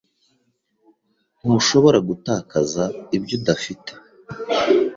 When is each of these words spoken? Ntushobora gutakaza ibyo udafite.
Ntushobora 1.39 1.97
gutakaza 2.09 2.83
ibyo 3.17 3.35
udafite. 3.39 3.91